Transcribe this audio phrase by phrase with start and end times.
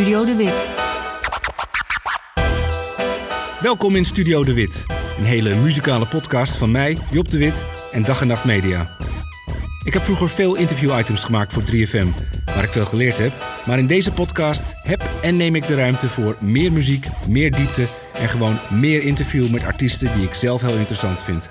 [0.00, 0.64] Studio De Wit.
[3.60, 4.84] Welkom in Studio De Wit.
[5.18, 8.96] Een hele muzikale podcast van mij, Job de Wit en Dag en Nacht Media.
[9.84, 12.06] Ik heb vroeger veel interview-items gemaakt voor 3FM,
[12.44, 13.32] waar ik veel geleerd heb.
[13.66, 17.88] Maar in deze podcast heb en neem ik de ruimte voor meer muziek, meer diepte
[18.12, 21.48] en gewoon meer interview met artiesten die ik zelf heel interessant vind.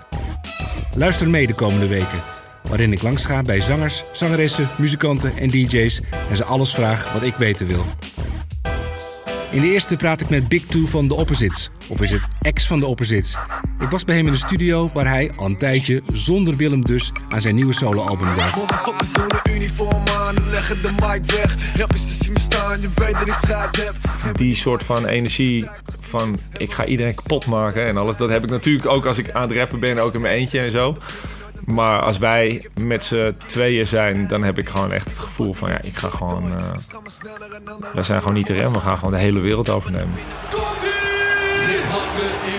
[0.95, 2.23] Luister mee de komende weken,
[2.61, 7.23] waarin ik langs ga bij zangers, zangeressen, muzikanten en DJ's en ze alles vraag wat
[7.23, 7.86] ik weten wil.
[9.52, 11.70] In de eerste praat ik met Big Two van de Opposites.
[11.88, 13.36] Of is het ex van de Opposites?
[13.80, 17.12] Ik was bij hem in de studio waar hij al een tijdje, zonder Willem dus,
[17.30, 18.56] aan zijn nieuwe soloalbum werkt.
[18.56, 21.78] Motherfuckers doen de uniform aan en leggen de mic weg.
[21.78, 23.96] Rappers zien me staan, je weet dat ik schijt heb.
[24.38, 25.68] die soort van energie
[26.02, 28.18] van ik ga iedereen kapot maken en alles.
[28.18, 30.60] Dat heb ik natuurlijk ook als ik aan het rappen ben, ook in mijn eentje
[30.60, 30.96] en zo.
[31.69, 35.69] Maar als wij met z'n tweeën zijn, dan heb ik gewoon echt het gevoel van
[35.69, 36.53] ja, ik ga gewoon.
[37.94, 40.16] wij zijn gewoon niet te remmen, we gaan gewoon de hele wereld overnemen.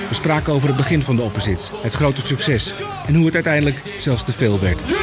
[0.09, 2.75] We spraken over het begin van de Opposites, het grote succes
[3.07, 4.81] en hoe het uiteindelijk zelfs te veel werd.
[4.81, 5.03] Ja, op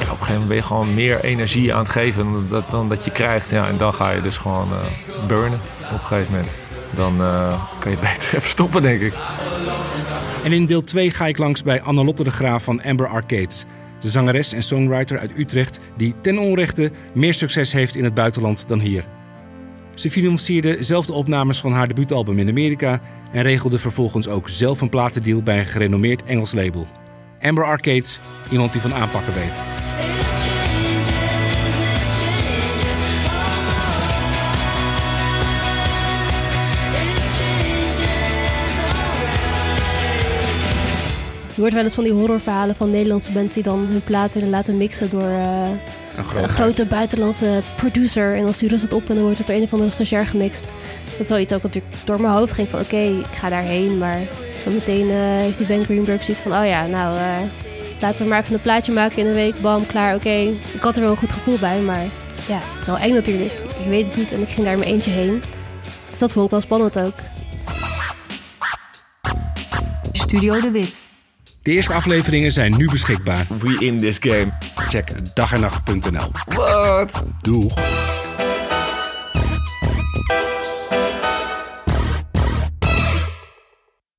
[0.00, 3.04] een gegeven moment ben je gewoon meer energie aan het geven dan dat, dan dat
[3.04, 3.50] je krijgt.
[3.50, 5.58] Ja, en dan ga je dus gewoon eh, burnen
[5.92, 6.54] op een gegeven moment.
[6.90, 9.14] Dan eh, kan je beter even stoppen, denk ik.
[10.44, 13.64] En in deel 2 ga ik langs bij Annelotte de Graaf van Amber Arcades.
[14.00, 18.64] De zangeres en songwriter uit Utrecht die ten onrechte meer succes heeft in het buitenland
[18.68, 19.04] dan hier.
[19.94, 23.00] Ze financierde zelf de opnames van haar debuutalbum in Amerika
[23.32, 26.86] en regelde vervolgens ook zelf een platendeal bij een gerenommeerd Engels label.
[27.40, 30.67] Amber Arcades, iemand die van aanpakken weet.
[41.58, 44.48] Je hoort wel eens van die horrorverhalen van Nederlandse bands die dan hun plaat willen
[44.48, 45.68] laten mixen door eh,
[46.16, 48.34] Een groot een grote buitenlandse producer.
[48.34, 50.26] En als die rust het op en dan wordt het door een of andere stagiair
[50.26, 50.64] gemixt.
[51.10, 53.48] Dat is wel iets ook wat natuurlijk door mijn hoofd ging van oké, ik ga
[53.48, 53.98] daarheen.
[53.98, 54.20] Maar
[54.64, 57.36] zo meteen eh, heeft die Ben Greenberg zoiets van oh ja, nou eh,
[58.00, 59.60] laten we maar even een plaatje maken in een week.
[59.60, 60.52] Bam, klaar, oké.
[60.74, 62.04] Ik had er wel een goed gevoel bij, maar
[62.48, 63.52] ja, het is wel eng natuurlijk.
[63.52, 65.42] Ik weet het niet en ik ging daar in mijn eentje heen.
[66.10, 67.14] Dus dat vond ik wel spannend ook.
[70.12, 71.06] Studio De Wit.
[71.68, 73.46] De eerste afleveringen zijn nu beschikbaar.
[73.58, 74.52] We in this game.
[74.74, 76.30] Check dagennacht.nl.
[76.54, 77.24] Wat?
[77.42, 77.74] Doeg!